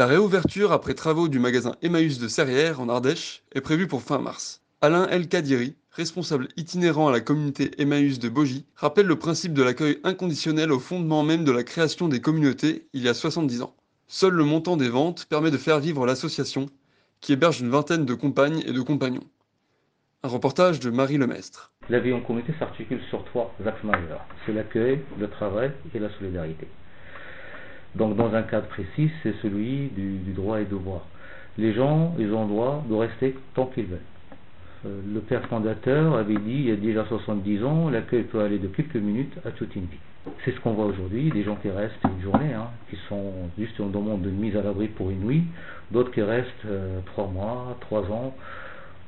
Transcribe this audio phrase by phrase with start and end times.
[0.00, 4.18] La réouverture après travaux du magasin Emmaüs de Serrières en Ardèche est prévue pour fin
[4.18, 4.62] mars.
[4.80, 9.62] Alain El Kadiri, responsable itinérant à la communauté Emmaüs de Bogie, rappelle le principe de
[9.62, 13.76] l'accueil inconditionnel au fondement même de la création des communautés il y a 70 ans.
[14.08, 16.70] Seul le montant des ventes permet de faire vivre l'association,
[17.20, 19.28] qui héberge une vingtaine de compagnes et de compagnons.
[20.22, 21.72] Un reportage de Marie Lemestre.
[21.90, 24.24] La vie en communauté s'articule sur trois axes majeurs.
[24.46, 26.68] C'est l'accueil, le travail et la solidarité.
[27.94, 31.06] Donc dans un cadre précis, c'est celui du, droit et devoir.
[31.58, 33.98] Les gens, ils ont le droit de rester tant qu'ils veulent.
[34.86, 38.58] Euh, le père fondateur avait dit il y a déjà 70 ans, l'accueil peut aller
[38.58, 39.98] de quelques minutes à toute une vie.
[40.44, 43.80] C'est ce qu'on voit aujourd'hui, des gens qui restent une journée, hein, qui sont juste
[43.80, 45.44] en demande de mise à l'abri pour une nuit,
[45.90, 48.34] d'autres qui restent euh, trois mois, trois ans.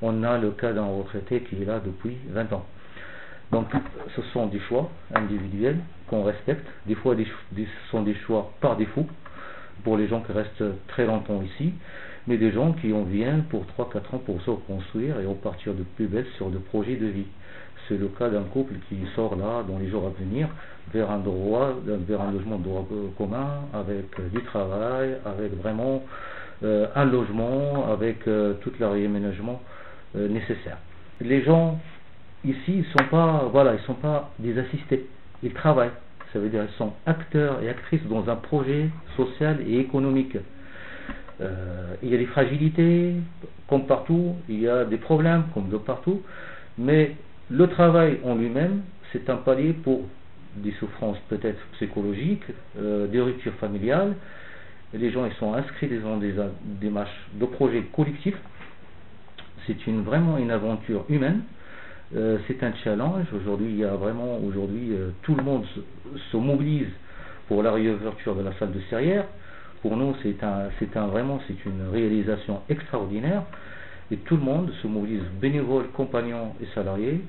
[0.00, 2.66] On a le cas d'un retraité qui est là depuis 20 ans.
[3.52, 3.66] Donc
[4.16, 6.66] ce sont des choix individuels qu'on respecte.
[6.86, 9.06] Des fois, ce sont des choix par défaut
[9.84, 11.74] pour les gens qui restent très longtemps ici,
[12.26, 15.82] mais des gens qui en viennent pour 3-4 ans pour se reconstruire et repartir de
[15.82, 17.26] plus belle sur de projets de vie.
[17.88, 20.48] C'est le cas d'un couple qui sort là dans les jours à venir
[20.94, 26.04] vers un droit, vers un logement de droit commun, avec euh, du travail, avec vraiment
[26.62, 29.60] euh, un logement, avec euh, tout le réaménagement
[30.14, 30.76] nécessaire.
[31.22, 31.78] Les gens
[32.44, 35.06] ici, ils sont pas, voilà, ils sont pas des assistés.
[35.42, 35.90] Ils travaillent.
[36.32, 40.36] Ça veut dire qu'ils sont acteurs et actrices dans un projet social et économique.
[41.40, 43.14] Euh, il y a des fragilités,
[43.68, 46.22] comme partout, il y a des problèmes, comme de partout,
[46.78, 47.16] mais
[47.50, 50.02] le travail en lui-même, c'est un palier pour
[50.56, 52.44] des souffrances peut-être psychologiques,
[52.78, 54.14] euh, des ruptures familiales.
[54.94, 56.34] Les gens ils sont inscrits dans des
[56.80, 58.38] démarches de projets collectifs.
[59.66, 61.42] C'est une, vraiment une aventure humaine.
[62.14, 63.26] Euh, c'est un challenge.
[63.34, 65.64] Aujourd'hui, il y a vraiment, euh, tout le monde
[66.30, 66.90] se, mobilise
[67.48, 69.24] pour la réouverture de la salle de Serrières.
[69.80, 73.42] Pour nous, c'est un, c'est un vraiment, une réalisation extraordinaire.
[74.10, 77.22] Et tout le monde se mobilise, bénévoles, compagnons et salariés.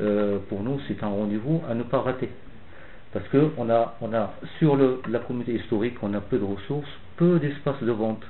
[0.00, 2.28] Euh, pour nous, c'est un rendez-vous à ne pas rater.
[3.14, 6.90] Parce que on a, on a sur la communauté historique, on a peu de ressources,
[7.16, 8.22] peu d'espace de vente.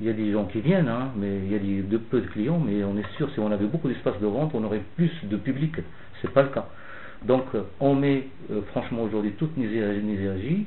[0.00, 2.26] Il y a des gens qui viennent, hein, mais il y a de peu de
[2.26, 5.12] clients, mais on est sûr, si on avait beaucoup d'espace de vente, on aurait plus
[5.24, 5.76] de public.
[6.20, 6.66] C'est pas le cas.
[7.24, 10.66] Donc, euh, on met euh, franchement aujourd'hui toutes nos énergies,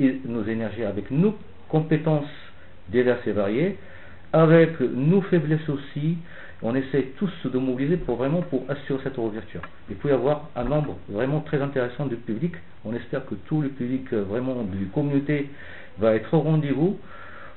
[0.00, 1.36] euh, nos énergies avec nos
[1.68, 2.28] compétences
[2.90, 3.78] diverses et variées,
[4.32, 6.18] avec nos faiblesses aussi.
[6.60, 9.62] On essaie tous de mobiliser pour vraiment pour assurer cette ouverture.
[9.88, 12.54] Il peut y avoir un nombre vraiment très intéressant de public.
[12.84, 15.48] On espère que tout le public vraiment du communauté
[15.98, 16.98] va être au rendez-vous.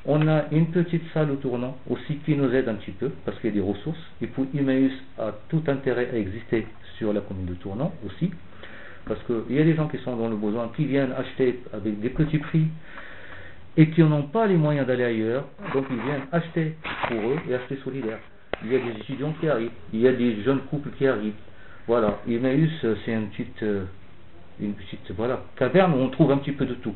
[0.06, 3.38] On a une petite salle au tournant aussi qui nous aide un petit peu parce
[3.40, 4.00] qu'il y a des ressources.
[4.22, 6.66] Et puis Emmaüs a tout intérêt à exister
[6.98, 8.32] sur la commune de Tournant aussi.
[9.06, 12.00] Parce qu'il y a des gens qui sont dans le besoin, qui viennent acheter avec
[12.00, 12.68] des petits prix
[13.78, 15.46] et qui n'ont pas les moyens d'aller ailleurs.
[15.74, 16.76] Donc ils viennent acheter
[17.08, 18.20] pour eux et acheter solidaire.
[18.64, 21.34] Il y a des étudiants qui arrivent, il y a des jeunes couples qui arrivent.
[21.88, 22.72] Voilà, Emmaüs
[23.06, 23.86] c'est une petite, euh,
[24.60, 26.96] une petite voilà, caverne où on trouve un petit peu de tout.